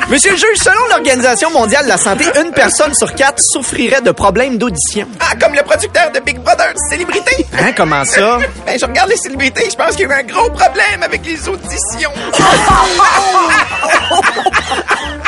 Monsieur 0.10 0.32
le 0.32 0.38
juge, 0.38 0.58
selon 0.58 0.86
l'Organisation 0.92 1.50
mondiale 1.52 1.86
de 1.86 1.90
la 1.90 1.98
santé, 1.98 2.26
une 2.44 2.52
personne 2.52 2.94
sur 2.94 3.16
quatre 3.16 3.42
souffrirait 3.42 4.02
de 4.02 4.12
problèmes 4.12 4.58
d'audition. 4.58 5.08
Ah, 5.20 5.34
comme 5.40 5.54
le 5.56 5.64
producteur 5.64 6.12
de 6.12 6.20
Big 6.20 6.38
Brother, 6.40 6.74
célébrité. 6.90 7.46
Hein, 7.58 7.72
comment 7.76 8.06
ça? 8.06 8.38
Ben, 8.66 8.78
je 8.80 8.86
regarde 8.86 9.10
les 9.10 9.18
célébrités, 9.18 9.70
je 9.72 9.76
pense 9.76 9.96
qu'il 9.96 10.08
y 10.08 10.12
a 10.12 10.18
eu 10.18 10.20
un 10.20 10.24
gros 10.24 10.50
problème 10.52 11.02
avec 11.02 11.26
les 11.26 11.48
auditions. 11.50 11.93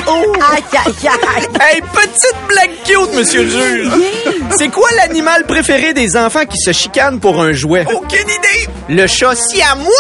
Aïe, 0.08 0.64
aïe, 0.86 1.08
aïe. 1.08 1.48
Hey, 1.60 1.82
petite 1.82 2.36
blague 2.48 2.72
cute, 2.86 3.14
monsieur 3.16 3.44
le 3.44 3.50
juge. 3.50 3.90
C'est 4.58 4.70
quoi 4.70 4.88
l'animal 4.98 5.46
préféré 5.46 5.94
des 5.94 6.16
enfants 6.16 6.46
qui 6.46 6.58
se 6.60 6.72
chicanent 6.72 7.20
pour 7.20 7.42
un 7.42 7.54
jouet? 7.54 7.86
Aucune 7.92 8.20
idée. 8.30 8.70
Le 8.90 9.08
chat 9.08 9.36
si 9.36 9.62
à 9.62 9.76
moi! 9.76 9.92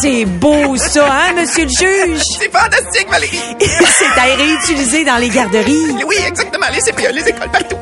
C'est 0.00 0.24
beau, 0.24 0.76
ça, 0.76 1.06
hein, 1.06 1.34
monsieur 1.36 1.64
le 1.64 1.70
juge? 1.70 2.20
C'est 2.40 2.50
fantastique, 2.52 3.08
Valérie. 3.08 3.56
C'est 3.60 4.20
à 4.20 4.34
réutiliser 4.36 5.04
dans 5.04 5.16
les 5.16 5.28
garderies. 5.28 6.04
Oui, 6.06 6.16
exactement, 6.26 6.66
les 6.72 6.80
CPE, 6.80 7.12
les 7.14 7.28
écoles 7.28 7.50
partout. 7.50 7.76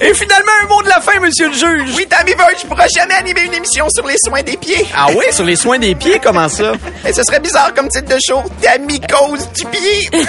Et 0.00 0.14
finalement, 0.14 0.52
un 0.62 0.66
mot 0.68 0.82
de 0.82 0.88
la 0.88 1.00
fin, 1.00 1.18
monsieur 1.20 1.48
le 1.48 1.54
juge. 1.54 1.94
Oui, 1.96 2.06
Tammy 2.08 2.34
Verge 2.34 2.64
pourra 2.68 2.86
jamais 2.88 3.14
animer 3.14 3.42
une 3.42 3.54
émission 3.54 3.86
sur 3.94 4.06
les 4.06 4.16
soins 4.24 4.42
des 4.42 4.56
pieds. 4.56 4.86
Ah 4.96 5.06
oui, 5.14 5.24
sur 5.30 5.44
les 5.44 5.56
soins 5.56 5.78
des 5.78 5.94
pieds, 5.94 6.20
comment 6.22 6.48
ça? 6.48 6.72
Mais 7.04 7.12
ce 7.12 7.22
serait 7.22 7.40
bizarre 7.40 7.74
comme 7.74 7.88
titre 7.88 8.08
de 8.14 8.18
show. 8.26 8.42
Tammy 8.62 9.00
cause 9.00 9.48
du 9.52 9.64
pied. 9.66 10.10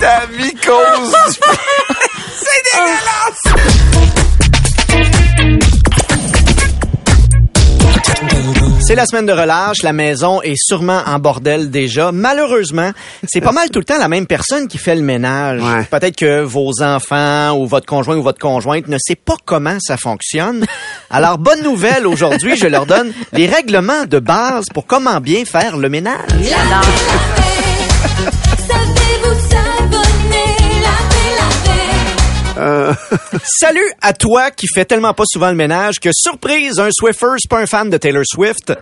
Tammy 0.00 0.54
cause 0.54 1.10
du 1.10 1.40
C'est 2.38 2.62
dégueulasse. 2.72 3.47
La 8.98 9.06
semaine 9.06 9.26
de 9.26 9.32
relâche, 9.32 9.84
la 9.84 9.92
maison 9.92 10.42
est 10.42 10.56
sûrement 10.56 11.00
en 11.06 11.20
bordel 11.20 11.70
déjà. 11.70 12.10
Malheureusement, 12.10 12.90
c'est 13.28 13.40
pas 13.40 13.52
mal 13.52 13.70
tout 13.70 13.78
le 13.78 13.84
temps 13.84 13.96
la 13.96 14.08
même 14.08 14.26
personne 14.26 14.66
qui 14.66 14.76
fait 14.76 14.96
le 14.96 15.02
ménage. 15.02 15.62
Ouais. 15.62 15.84
Peut-être 15.84 16.16
que 16.16 16.42
vos 16.42 16.82
enfants 16.82 17.56
ou 17.56 17.68
votre 17.68 17.86
conjoint 17.86 18.16
ou 18.16 18.24
votre 18.24 18.40
conjointe 18.40 18.88
ne 18.88 18.96
sait 18.98 19.14
pas 19.14 19.36
comment 19.44 19.76
ça 19.78 19.96
fonctionne. 19.96 20.66
Alors, 21.10 21.38
bonne 21.38 21.62
nouvelle 21.62 22.08
aujourd'hui, 22.08 22.56
je 22.56 22.66
leur 22.66 22.86
donne 22.86 23.12
les 23.32 23.46
règlements 23.46 24.04
de 24.04 24.18
base 24.18 24.64
pour 24.74 24.84
comment 24.84 25.20
bien 25.20 25.44
faire 25.44 25.76
le 25.76 25.88
ménage. 25.88 26.26
Euh, 32.58 32.92
Salut 33.44 33.90
à 34.02 34.12
toi 34.12 34.50
qui 34.50 34.66
fais 34.72 34.84
tellement 34.84 35.14
pas 35.14 35.24
souvent 35.26 35.48
le 35.48 35.54
ménage 35.54 36.00
que 36.00 36.10
surprise, 36.12 36.78
un 36.78 36.88
Swiffer, 36.90 37.36
c'est 37.38 37.50
pas 37.50 37.60
un 37.60 37.66
fan 37.66 37.88
de 37.88 37.96
Taylor 37.96 38.24
Swift. 38.26 38.72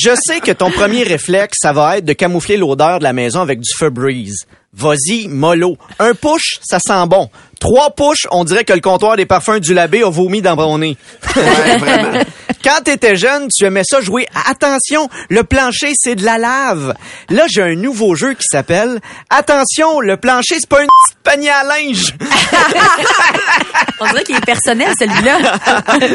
Je 0.00 0.14
sais 0.26 0.40
que 0.40 0.52
ton 0.52 0.70
premier 0.70 1.02
réflexe, 1.02 1.58
ça 1.60 1.72
va 1.72 1.98
être 1.98 2.04
de 2.04 2.12
camoufler 2.12 2.56
l'odeur 2.56 2.98
de 2.98 3.04
la 3.04 3.12
maison 3.12 3.40
avec 3.40 3.60
du 3.60 3.70
Febreze. 3.76 4.46
Vas-y, 4.74 5.28
mollo. 5.28 5.76
Un 5.98 6.14
push, 6.14 6.58
ça 6.62 6.78
sent 6.78 7.06
bon. 7.06 7.28
Trois 7.60 7.90
push, 7.94 8.26
on 8.30 8.44
dirait 8.44 8.64
que 8.64 8.72
le 8.72 8.80
comptoir 8.80 9.16
des 9.16 9.26
parfums 9.26 9.60
du 9.60 9.74
labé 9.74 10.02
a 10.02 10.08
vomi 10.08 10.40
dans 10.40 10.56
mon 10.56 10.78
nez. 10.78 10.96
Quand 12.62 12.82
t'étais 12.84 13.16
jeune, 13.16 13.48
tu 13.48 13.64
aimais 13.64 13.82
ça 13.84 14.00
jouer 14.00 14.26
à 14.34 14.50
Attention, 14.50 15.08
le 15.30 15.44
plancher, 15.44 15.92
c'est 15.96 16.14
de 16.14 16.24
la 16.24 16.36
lave. 16.38 16.94
Là, 17.30 17.44
j'ai 17.48 17.62
un 17.62 17.74
nouveau 17.74 18.14
jeu 18.14 18.34
qui 18.34 18.44
s'appelle 18.48 19.00
Attention, 19.30 20.00
le 20.00 20.16
plancher, 20.16 20.56
c'est 20.60 20.68
pas 20.68 20.82
une 20.82 20.88
panier 21.24 21.50
à 21.50 21.64
linge. 21.64 22.14
On 24.00 24.06
dirait 24.06 24.24
qu'il 24.24 24.36
est 24.36 24.44
personnel, 24.44 24.92
celui-là. 24.98 25.38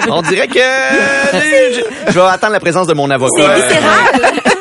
On 0.09 0.21
dirait 0.21 0.47
que... 0.47 0.59
je, 1.33 1.81
je 2.07 2.13
vais 2.13 2.25
attendre 2.25 2.53
la 2.53 2.59
présence 2.59 2.87
de 2.87 2.93
mon 2.93 3.09
avocat. 3.09 3.55
C'est 3.55 3.67
viscéral. 3.67 4.33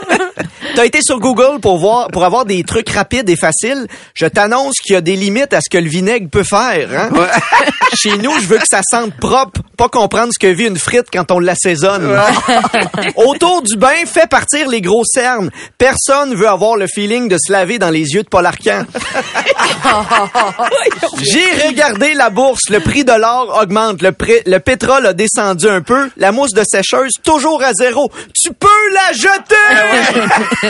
T'as 0.76 0.84
été 0.84 1.00
sur 1.02 1.18
Google 1.20 1.58
pour 1.62 1.78
voir, 1.78 2.08
pour 2.08 2.22
avoir 2.24 2.44
des 2.44 2.62
trucs 2.62 2.90
rapides 2.90 3.30
et 3.30 3.36
faciles. 3.36 3.86
Je 4.14 4.26
t'annonce 4.26 4.74
qu'il 4.78 4.92
y 4.92 4.96
a 4.96 5.00
des 5.00 5.16
limites 5.16 5.54
à 5.54 5.60
ce 5.62 5.70
que 5.70 5.78
le 5.78 5.88
vinaigre 5.88 6.28
peut 6.30 6.42
faire. 6.44 6.88
Hein? 6.94 7.08
Chez 7.94 8.18
nous, 8.18 8.32
je 8.40 8.46
veux 8.46 8.58
que 8.58 8.66
ça 8.68 8.82
sente 8.88 9.14
propre, 9.16 9.62
pas 9.78 9.88
comprendre 9.88 10.32
ce 10.34 10.38
que 10.38 10.48
vit 10.52 10.66
une 10.66 10.76
frite 10.78 11.06
quand 11.10 11.30
on 11.30 11.38
l'assaisonne. 11.38 12.20
Autour 13.16 13.62
du 13.62 13.76
bain, 13.76 14.04
fais 14.04 14.26
partir 14.26 14.68
les 14.68 14.82
gros 14.82 15.02
cernes. 15.06 15.50
Personne 15.78 16.34
veut 16.34 16.48
avoir 16.48 16.76
le 16.76 16.86
feeling 16.86 17.28
de 17.28 17.38
se 17.42 17.50
laver 17.50 17.78
dans 17.78 17.90
les 17.90 18.12
yeux 18.12 18.22
de 18.22 18.28
Paul 18.28 18.44
Arcand. 18.44 18.84
J'ai 21.22 21.68
regardé 21.68 22.12
la 22.12 22.28
bourse. 22.28 22.68
Le 22.68 22.80
prix 22.80 23.04
de 23.04 23.12
l'or 23.12 23.58
augmente. 23.62 24.02
Le, 24.02 24.12
pré- 24.12 24.42
le 24.44 24.58
pétrole 24.60 25.06
a 25.06 25.14
descendu 25.14 25.68
un 25.68 25.80
peu. 25.80 26.10
La 26.18 26.32
mousse 26.32 26.52
de 26.52 26.64
sécheuse, 26.70 27.12
toujours 27.24 27.62
à 27.62 27.72
zéro. 27.72 28.10
Tu 28.34 28.50
peux 28.52 28.66
la 28.92 29.12
jeter! 29.14 30.65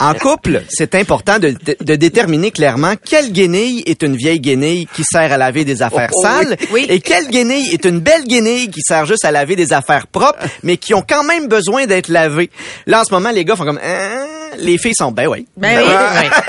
En 0.00 0.12
couple, 0.12 0.62
c'est 0.68 0.94
important 0.96 1.38
de, 1.38 1.50
de- 1.50 1.76
de 1.80 1.94
déterminer 1.96 2.50
clairement 2.50 2.94
quelle 3.08 3.32
guenille 3.32 3.82
est 3.86 4.02
une 4.02 4.16
vieille 4.16 4.40
guenille 4.40 4.86
qui 4.92 5.02
sert 5.04 5.32
à 5.32 5.36
laver 5.38 5.64
des 5.64 5.82
affaires 5.82 6.10
Oh, 6.12 6.18
oh, 6.18 6.22
sales 6.26 6.56
oui. 6.72 6.84
et 6.88 7.00
quelle 7.00 7.28
guenille 7.28 7.72
est 7.72 7.84
une 7.86 8.00
belle 8.00 8.24
guenille 8.26 8.70
qui 8.70 8.80
sert 8.82 9.06
juste 9.06 9.24
à 9.24 9.30
laver 9.30 9.56
des 9.56 9.72
affaires 9.72 10.06
propres 10.08 10.40
mais 10.62 10.76
qui 10.76 10.92
ont 10.94 11.04
quand 11.08 11.22
même 11.24 11.46
besoin 11.46 11.86
d'être 11.86 12.08
lavées. 12.08 12.50
Là, 12.86 13.00
en 13.00 13.04
ce 13.04 13.14
moment, 13.14 13.30
les 13.30 13.44
gars 13.44 13.56
font 13.56 13.64
comme... 13.64 13.80
Hein? 13.82 14.26
Les 14.58 14.78
filles 14.78 14.94
sont... 14.94 15.10
Ben 15.10 15.26
oui. 15.28 15.46
Ben 15.56 15.78
oui. 15.78 15.84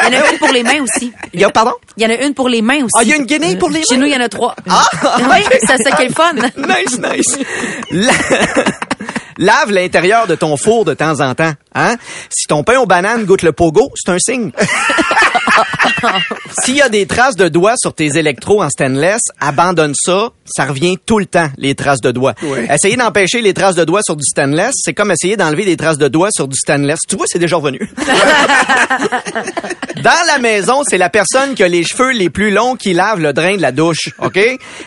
Il 0.08 0.14
y 0.14 0.18
en 0.18 0.22
a 0.22 0.32
une 0.32 0.38
pour 0.38 0.52
les 0.52 0.64
mains 0.64 0.82
aussi. 0.82 1.14
Il 1.34 1.40
y 1.40 1.44
a, 1.44 1.50
pardon? 1.50 1.74
Il 1.98 2.04
y 2.04 2.06
en 2.06 2.10
a 2.10 2.16
une 2.26 2.34
pour 2.34 2.50
les 2.50 2.62
mains 2.62 2.84
aussi. 2.84 2.92
Ah, 2.98 3.04
il 3.04 3.10
y 3.10 3.14
a 3.14 3.16
une 3.16 3.26
guenille 3.26 3.56
pour 3.58 3.70
les 3.70 3.84
Chez 3.84 3.96
mains? 3.96 4.02
nous, 4.02 4.08
il 4.08 4.14
y 4.14 4.18
en 4.18 4.22
a 4.22 4.30
trois. 4.30 4.56
Ah! 4.70 4.86
Oui, 5.20 5.58
c'est 5.66 5.78
ça 5.82 5.92
qui 5.92 6.04
est 6.04 6.14
fun. 6.16 6.34
nice, 6.58 7.00
nice. 7.00 7.38
La- 7.92 8.12
Lave 9.38 9.72
l'intérieur 9.72 10.28
de 10.28 10.36
ton 10.36 10.58
four 10.58 10.86
de 10.86 10.94
temps 10.94 11.20
en 11.20 11.36
temps. 11.36 11.54
Hein? 11.74 11.96
Si 12.30 12.48
ton 12.48 12.64
pain 12.64 12.80
aux 12.80 12.86
bananes 12.86 13.26
goûte 13.26 13.42
le 13.42 13.52
pogo, 13.52 13.92
c'est 13.96 14.12
un 14.12 14.20
signe. 14.20 14.52
S'il 16.64 16.76
y 16.76 16.82
a 16.82 16.90
des 16.90 17.06
traces 17.06 17.36
de 17.36 17.48
doigts 17.48 17.76
sur 17.78 17.94
tes 17.94 18.18
électros 18.18 18.64
en 18.64 18.70
stainless, 18.70 19.22
abandonne 19.40 19.94
ça. 19.96 20.30
Ça 20.46 20.66
revient 20.66 20.98
tout 21.06 21.20
le 21.20 21.26
temps, 21.26 21.48
les 21.58 21.76
traces 21.76 22.02
de 22.02 22.12
doigts. 22.12 22.36
Oui. 22.44 22.60
Essayer 22.70 22.96
d'empêcher 22.96 23.42
les 23.42 23.54
traces 23.54 23.76
de 23.76 23.84
doigts 23.84 24.02
sur 24.04 24.16
du 24.16 24.24
stainless, 24.24 24.74
c'est 24.76 24.94
comme 24.94 25.12
essayer 25.12 25.38
d'enlever 25.38 25.66
des 25.66 25.76
traces 25.78 25.98
de 25.98 26.08
doigts 26.08 26.30
sur 26.32 26.48
du 26.48 26.56
stainless. 26.56 27.00
Tu 27.08 27.16
vois, 27.16 27.26
c'est 27.28 27.40
déjà 27.40 27.56
revenu. 27.56 27.90
Dans 30.04 30.28
la 30.28 30.38
maison, 30.40 30.84
c'est 30.88 30.98
la 31.00 31.10
personne 31.10 31.56
qui 31.56 31.64
a 31.64 31.68
les 31.68 31.84
cheveux 31.84 32.12
les 32.12 32.30
plus 32.30 32.52
longs 32.52 32.76
qui 32.76 32.94
lave 32.94 33.20
le 33.20 33.34
drain 33.34 33.56
de 33.56 33.62
la 33.62 33.72
douche, 33.72 34.12
OK? 34.20 34.40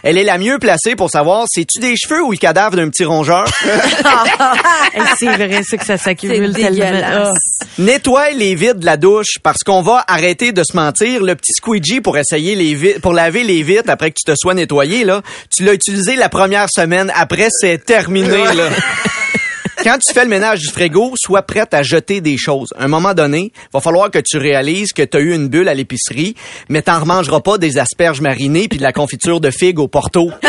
Elle 0.03 0.17
est 0.17 0.25
la 0.25 0.38
mieux 0.38 0.59
placée 0.59 0.95
pour 0.95 1.11
savoir 1.11 1.47
c'est-tu 1.49 1.81
des 1.81 1.95
cheveux 1.97 2.23
ou 2.23 2.31
le 2.31 2.37
cadavre 2.37 2.77
d'un 2.77 2.88
petit 2.88 3.05
rongeur? 3.05 3.45
c'est 5.19 5.27
vrai, 5.27 5.62
ça 5.65 5.77
que 5.77 5.85
ça 5.85 5.97
s'accumule 5.97 6.53
C'est 6.55 6.71
tellement. 6.71 7.00
Ah. 7.05 7.33
Nettoie 7.79 8.31
les 8.31 8.55
vides 8.55 8.79
de 8.79 8.87
la 8.87 8.97
douche 8.97 9.38
parce 9.43 9.65
qu'on 9.65 9.83
va 9.83 10.05
arrêter 10.07 10.53
de 10.53 10.62
se 10.62 10.77
mentir. 10.77 11.23
Le 11.23 11.35
petit 11.35 11.53
squeegee 11.53 12.00
pour 12.00 12.17
essayer 12.17 12.55
les 12.55 12.99
pour 13.00 13.12
laver 13.12 13.45
les 13.45 13.62
vitres 13.62 13.91
après 13.91 14.11
que 14.11 14.17
tu 14.25 14.31
te 14.31 14.37
sois 14.37 14.55
nettoyé 14.55 15.05
là, 15.05 15.23
tu 15.50 15.64
l'as 15.64 15.75
utilisé 15.75 16.17
la 16.17 16.28
première 16.28 16.69
semaine. 16.71 17.12
Après, 17.14 17.49
c'est 17.61 17.85
terminé 17.85 18.45
là. 18.55 18.71
quand 19.85 19.99
tu 19.99 20.12
fais 20.12 20.25
le 20.25 20.31
ménage 20.31 20.61
du 20.61 20.69
frigo, 20.69 21.14
sois 21.17 21.43
prête 21.43 21.73
à 21.75 21.83
jeter 21.83 22.21
des 22.21 22.37
choses. 22.37 22.69
À 22.78 22.85
un 22.85 22.88
moment 22.88 23.14
donné, 23.14 23.52
va 23.73 23.81
falloir 23.81 24.11
que 24.11 24.19
tu 24.19 24.37
réalises 24.37 24.93
que 24.93 25.02
tu 25.02 25.17
as 25.17 25.21
eu 25.21 25.35
une 25.35 25.49
bulle 25.49 25.69
à 25.69 25.75
l'épicerie, 25.75 26.35
mais 26.69 26.83
t'en 26.83 27.00
remangeras 27.00 27.40
pas 27.40 27.59
des 27.59 27.78
asperges 27.78 28.21
marinées 28.21 28.69
puis 28.69 28.78
de 28.78 28.83
la 28.83 28.93
confiture 28.93 29.40
de 29.40 29.50
figues 29.50 29.78
au 29.78 29.88
porto. 29.88 30.31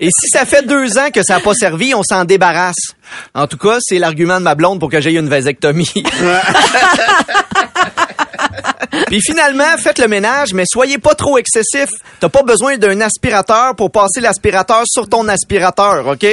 Et 0.00 0.10
si 0.10 0.28
ça 0.28 0.46
fait 0.46 0.64
deux 0.64 0.96
ans 0.96 1.10
que 1.12 1.24
ça 1.24 1.34
n'a 1.34 1.40
pas 1.40 1.54
servi, 1.54 1.92
on 1.92 2.02
s'en 2.04 2.24
débarrasse. 2.24 2.94
En 3.34 3.48
tout 3.48 3.58
cas, 3.58 3.78
c'est 3.80 3.98
l'argument 3.98 4.38
de 4.38 4.44
ma 4.44 4.54
blonde 4.54 4.78
pour 4.78 4.90
que 4.90 5.00
j'aie 5.00 5.14
une 5.14 5.28
vasectomie. 5.28 5.90
Puis 9.08 9.20
finalement, 9.20 9.76
faites 9.78 9.98
le 9.98 10.08
ménage, 10.08 10.52
mais 10.54 10.64
soyez 10.70 10.98
pas 10.98 11.14
trop 11.14 11.38
excessif. 11.38 11.88
T'as 12.20 12.28
pas 12.28 12.42
besoin 12.42 12.76
d'un 12.76 13.00
aspirateur 13.00 13.74
pour 13.74 13.90
passer 13.90 14.20
l'aspirateur 14.20 14.82
sur 14.86 15.08
ton 15.08 15.26
aspirateur, 15.28 16.06
OK? 16.06 16.26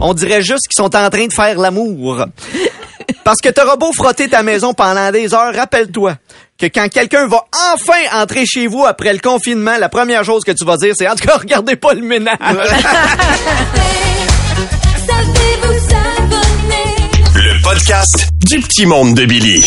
On 0.00 0.14
dirait 0.14 0.42
juste 0.42 0.68
qu'ils 0.68 0.82
sont 0.82 0.94
en 0.96 1.10
train 1.10 1.26
de 1.26 1.32
faire 1.32 1.58
l'amour. 1.58 2.24
Parce 3.24 3.38
que 3.42 3.48
t'auras 3.48 3.76
beau 3.76 3.92
frotter 3.92 4.28
ta 4.28 4.42
maison 4.42 4.74
pendant 4.74 5.10
des 5.10 5.32
heures, 5.34 5.54
rappelle-toi 5.54 6.16
que 6.58 6.66
quand 6.66 6.88
quelqu'un 6.88 7.26
va 7.28 7.44
enfin 7.74 8.20
entrer 8.20 8.46
chez 8.46 8.66
vous 8.66 8.84
après 8.84 9.12
le 9.12 9.18
confinement, 9.18 9.76
la 9.78 9.88
première 9.88 10.24
chose 10.24 10.42
que 10.44 10.52
tu 10.52 10.64
vas 10.64 10.76
dire, 10.76 10.94
c'est 10.96 11.08
en 11.08 11.14
tout 11.14 11.26
cas, 11.26 11.36
regardez 11.36 11.76
pas 11.76 11.94
le 11.94 12.02
ménage. 12.02 12.38
Le 17.34 17.62
podcast 17.62 18.28
du 18.44 18.60
petit 18.60 18.86
monde 18.86 19.14
de 19.14 19.24
Billy. 19.26 19.66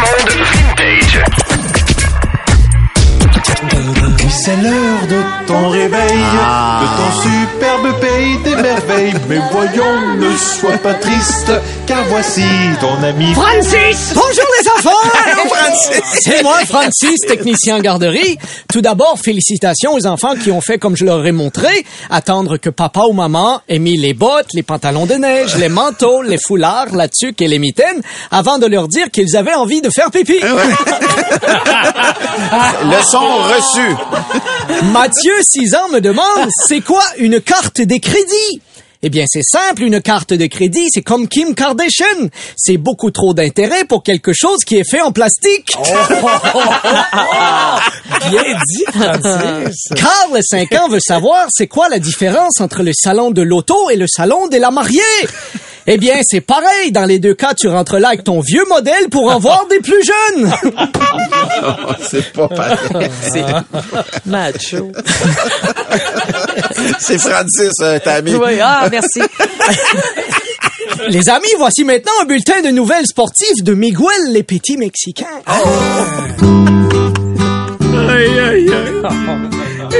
Petit 0.00 0.38
monde 0.38 0.46
vintage. 0.46 1.59
C'est 4.42 4.56
l'heure 4.56 5.06
de 5.06 5.46
ton 5.46 5.68
réveil, 5.68 5.90
de 5.90 6.86
ton 6.96 7.10
superbe 7.20 8.00
pays 8.00 8.38
des 8.42 8.56
merveilles. 8.56 9.12
Mais 9.28 9.38
voyons, 9.52 10.16
ne 10.18 10.34
sois 10.34 10.78
pas 10.78 10.94
triste, 10.94 11.52
car 11.86 12.02
voici 12.08 12.44
ton 12.80 13.02
ami 13.02 13.34
Francis! 13.34 14.14
Bonjour 14.14 14.46
les 14.58 14.68
enfants! 14.68 14.96
Allô, 15.26 15.42
Francis! 15.46 16.00
C'est 16.22 16.42
moi, 16.42 16.56
Francis, 16.66 17.20
technicien 17.28 17.76
en 17.76 17.80
garderie. 17.80 18.38
Tout 18.72 18.80
d'abord, 18.80 19.18
félicitations 19.22 19.92
aux 19.92 20.06
enfants 20.06 20.34
qui 20.36 20.50
ont 20.50 20.62
fait 20.62 20.78
comme 20.78 20.96
je 20.96 21.04
leur 21.04 21.26
ai 21.26 21.32
montré, 21.32 21.84
attendre 22.08 22.56
que 22.56 22.70
papa 22.70 23.02
ou 23.10 23.12
maman 23.12 23.60
aient 23.68 23.78
mis 23.78 23.98
les 23.98 24.14
bottes, 24.14 24.54
les 24.54 24.62
pantalons 24.62 25.04
de 25.04 25.14
neige, 25.14 25.56
les 25.56 25.68
manteaux, 25.68 26.22
les 26.22 26.38
foulards, 26.38 26.94
la 26.94 27.08
tuque 27.08 27.42
et 27.42 27.48
les 27.48 27.58
mitaines 27.58 28.00
avant 28.30 28.56
de 28.58 28.64
leur 28.64 28.88
dire 28.88 29.10
qu'ils 29.10 29.36
avaient 29.36 29.52
envie 29.54 29.82
de 29.82 29.90
faire 29.90 30.10
pipi. 30.10 30.40
Leçon 32.84 33.20
reçue. 33.20 33.96
Mathieu, 34.92 35.34
6 35.42 35.74
ans, 35.74 35.88
me 35.92 36.00
demande, 36.00 36.48
c'est 36.66 36.80
quoi 36.80 37.02
une 37.18 37.40
carte 37.40 37.80
des 37.80 38.00
crédits? 38.00 38.60
Eh 39.02 39.08
bien, 39.08 39.24
c'est 39.26 39.42
simple, 39.42 39.82
une 39.84 40.02
carte 40.02 40.34
de 40.34 40.44
crédit, 40.44 40.88
c'est 40.90 41.00
comme 41.00 41.26
Kim 41.26 41.54
Kardashian. 41.54 42.28
C'est 42.54 42.76
beaucoup 42.76 43.10
trop 43.10 43.32
d'intérêt 43.32 43.84
pour 43.84 44.02
quelque 44.02 44.32
chose 44.34 44.58
qui 44.66 44.76
est 44.76 44.88
fait 44.88 45.00
en 45.00 45.10
plastique. 45.10 45.74
Bien 48.30 48.42
dit, 48.68 48.84
Francis. 48.92 49.88
Carl, 49.96 50.38
5 50.42 50.72
ans, 50.74 50.88
veut 50.90 51.00
savoir 51.00 51.46
c'est 51.48 51.66
quoi 51.66 51.88
la 51.88 51.98
différence 51.98 52.60
entre 52.60 52.82
le 52.82 52.92
salon 52.92 53.30
de 53.30 53.40
l'auto 53.40 53.88
et 53.88 53.96
le 53.96 54.06
salon 54.06 54.48
de 54.48 54.58
la 54.58 54.70
mariée? 54.70 55.00
Eh 55.86 55.98
bien, 55.98 56.20
c'est 56.22 56.40
pareil. 56.40 56.92
Dans 56.92 57.04
les 57.04 57.18
deux 57.18 57.34
cas, 57.34 57.54
tu 57.54 57.68
rentres 57.68 57.98
là 57.98 58.08
avec 58.08 58.24
ton 58.24 58.40
vieux 58.40 58.64
modèle 58.68 59.08
pour 59.10 59.30
en 59.30 59.38
voir 59.38 59.66
des 59.68 59.80
plus 59.80 60.02
jeunes. 60.04 60.50
c'est 62.00 62.32
pas 62.32 62.48
pareil. 62.48 62.78
Macho. 64.26 64.92
C'est 66.98 67.18
Francis, 67.18 67.72
euh, 67.82 67.98
ta 67.98 68.14
amie. 68.14 68.34
Oui, 68.34 68.58
ah, 68.62 68.88
merci. 68.90 69.20
Les 71.08 71.28
amis, 71.28 71.48
voici 71.58 71.84
maintenant 71.84 72.12
un 72.22 72.24
bulletin 72.24 72.62
de 72.62 72.68
nouvelles 72.68 73.06
sportives 73.06 73.62
de 73.62 73.74
Miguel 73.74 74.32
les 74.32 74.42
petits 74.42 74.76
Mexicains. 74.76 75.26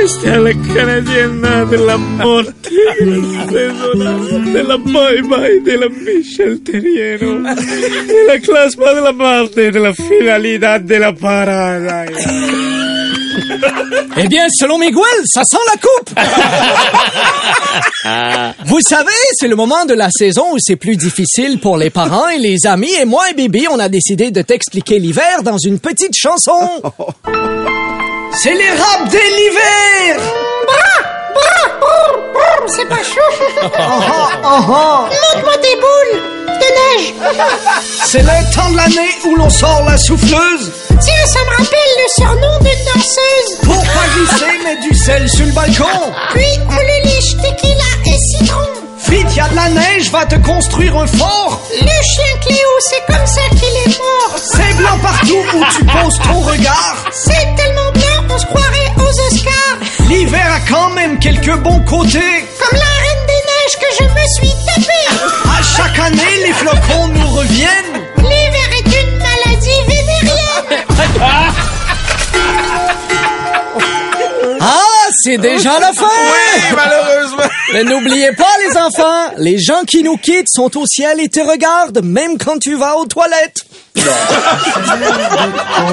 Este 0.03 0.31
a 0.31 0.39
la 0.39 0.53
canadienne 0.53 1.67
de 1.71 1.77
la 1.77 1.97
morte, 1.99 2.71
de 3.01 4.63
la 4.63 4.77
bye 4.79 5.23
bye, 5.23 5.61
de 5.61 5.77
la 5.77 5.89
Michel 5.89 6.61
Terriero, 6.63 7.41
de 7.43 8.27
la 8.27 8.39
clasma 8.39 8.95
de 8.95 9.01
la 9.03 9.13
muerte, 9.13 9.71
de 9.71 9.79
la 9.79 9.93
finalidad 9.93 10.81
de 10.81 10.99
la 10.99 11.13
parada. 11.13 12.07
Eh 14.17 14.29
bien, 14.29 14.49
selon 14.51 14.79
Miguel, 14.79 15.05
ça 15.25 15.45
sent 15.45 15.59
la 15.73 15.77
coupe. 15.81 16.11
Vous 18.67 18.81
savez, 18.81 19.11
c'est 19.35 19.49
le 19.49 19.57
moment 19.57 19.85
de 19.85 19.95
la 19.95 20.09
saison 20.11 20.53
où 20.53 20.57
c'est 20.59 20.77
plus 20.77 20.97
difficile 20.97 21.59
pour 21.61 21.77
les 21.77 21.91
parents 21.91 22.29
et 22.29 22.39
les 22.39 22.67
amis. 22.67 22.93
Et 23.01 23.05
moi 23.05 23.31
et 23.31 23.35
Bibi, 23.35 23.67
on 23.71 23.79
a 23.79 23.89
décidé 23.89 24.31
de 24.31 24.41
t'expliquer 24.43 24.99
l'hiver 24.99 25.43
dans 25.43 25.59
une 25.59 25.79
petite 25.79 26.15
chanson. 26.17 26.59
C'est 28.33 28.55
les 28.55 28.71
rap 28.71 29.09
de 29.09 29.19
l'hiver. 29.19 30.23
C'est 32.77 32.89
pas 32.89 33.03
chaud. 33.03 33.21
Oh, 34.43 35.07
Montre-moi 35.09 35.57
tes 35.61 35.77
boules 35.77 36.23
de 36.47 36.99
neige. 36.99 37.15
C'est 38.05 38.23
le 38.23 38.55
temps 38.55 38.71
de 38.71 38.77
l'année 38.77 39.11
où 39.25 39.37
l'on 39.37 39.51
sort 39.51 39.83
la 39.87 39.97
souffleuse. 39.97 40.73
Tiens, 40.89 41.27
ça 41.27 41.39
me 41.41 41.51
rappelle 41.51 41.93
le 41.99 42.09
surnom 42.15 42.59
d'une 42.61 42.85
danseuse. 42.85 43.59
Pour 43.65 43.83
pas 43.83 44.07
glisser, 44.15 44.59
mets 44.65 44.89
du 44.89 44.95
sel 44.97 45.29
sur 45.29 45.47
le 45.47 45.53
balcon. 45.53 46.13
Puis 46.33 46.47
on 46.69 46.77
le 46.77 47.03
liche 47.05 47.37
tequila 47.37 47.85
et 48.07 48.39
citron. 48.39 48.61
Vite, 49.09 49.35
y 49.35 49.41
a 49.41 49.49
de 49.49 49.57
la 49.57 49.69
neige, 49.71 50.11
va 50.11 50.25
te 50.27 50.37
construire 50.37 50.97
un 50.97 51.07
fort. 51.07 51.61
Le 51.73 51.87
chien 51.87 52.39
Cléo, 52.43 52.69
c'est 52.81 53.05
comme 53.13 53.27
ça 53.27 53.41
qu'il 53.51 53.93
est 53.93 53.99
mort. 53.99 54.37
C'est 54.37 54.77
blanc 54.77 54.99
partout 55.03 55.43
où 55.55 55.65
tu 55.77 55.85
poses 55.85 56.19
ton 56.23 56.41
regard. 56.41 56.97
A 60.61 60.69
quand 60.69 60.91
même 60.91 61.19
quelques 61.19 61.57
bons 61.59 61.81
côtés. 61.81 62.45
Comme 62.59 62.79
la 62.79 62.85
reine 62.85 63.27
des 63.27 63.33
neiges 63.33 63.77
que 63.81 63.87
je 63.99 64.05
me 64.05 64.25
suis 64.35 64.55
tapée. 64.67 65.09
À 65.59 65.63
chaque 65.63 65.99
année, 65.99 66.37
les 66.45 66.53
flocons 66.53 67.09
nous 67.09 67.29
reviennent. 67.29 68.03
L'hiver 68.19 68.71
est 68.79 69.03
une 69.03 69.19
maladie 69.19 69.81
vénérienne. 69.89 70.85
Ah, 74.61 75.09
c'est 75.23 75.39
déjà 75.39 75.79
la 75.81 75.93
fin! 75.93 76.07
Oui, 76.07 76.63
malheureusement. 76.77 77.45
Mais 77.73 77.85
n'oubliez 77.85 78.33
pas, 78.33 78.45
les 78.67 78.77
enfants, 78.77 79.33
les 79.39 79.59
gens 79.59 79.85
qui 79.87 80.03
nous 80.03 80.17
quittent 80.17 80.51
sont 80.51 80.77
au 80.77 80.87
ciel 80.87 81.21
et 81.21 81.29
te 81.29 81.41
regardent, 81.41 82.03
même 82.05 82.37
quand 82.39 82.59
tu 82.59 82.75
vas 82.75 82.97
aux 82.97 83.07
toilettes. 83.07 83.65
Ton 83.95 84.03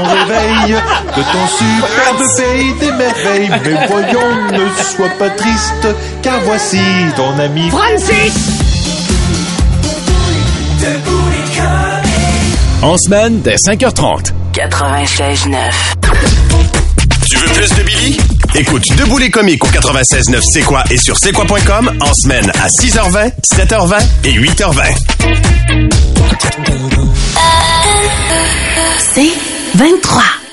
réveil, 0.03 0.75
de 1.15 1.21
ton 1.21 1.47
superbe 1.47 2.23
pays 2.37 2.73
des 2.79 2.91
merveilles. 2.91 3.49
Mais 3.63 3.87
voyons, 3.87 4.35
ne 4.51 4.67
sois 4.83 5.09
pas 5.17 5.29
triste, 5.31 5.87
car 6.21 6.39
voici 6.41 6.81
ton 7.15 7.37
ami 7.39 7.69
Francis. 7.69 8.33
En 12.81 12.97
semaine, 12.97 13.41
dès 13.41 13.55
5h30. 13.55 14.31
96.9. 14.53 15.71
Tu 17.29 17.35
veux 17.37 17.47
plus 17.49 17.69
de 17.75 17.83
Billy? 17.83 18.17
Écoute 18.55 18.83
Debout 18.97 19.17
les 19.17 19.29
comiques 19.29 19.61
au 19.63 19.67
96.9 19.67 20.39
C'est 20.41 20.61
quoi 20.61 20.83
et 20.89 20.97
sur 20.97 21.17
c'est 21.17 21.33
quoi.com 21.33 21.91
en 21.99 22.13
semaine 22.13 22.49
à 22.61 22.67
6h20, 22.67 23.31
7h20 23.43 24.01
et 24.23 24.31
8h20. 24.33 24.95
C'est 28.99 29.31
23. 29.75 30.46